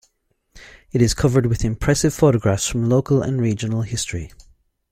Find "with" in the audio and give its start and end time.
1.45-1.63